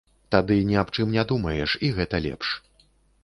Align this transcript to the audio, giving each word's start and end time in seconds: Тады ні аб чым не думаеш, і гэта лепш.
Тады 0.35 0.55
ні 0.69 0.77
аб 0.81 0.89
чым 0.95 1.11
не 1.17 1.25
думаеш, 1.31 1.77
і 1.87 1.91
гэта 1.97 2.21
лепш. 2.29 2.47